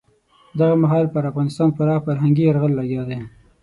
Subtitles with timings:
[0.59, 3.19] دغه مهال پر افغانستان پراخ فرهنګي یرغل لګیا دی.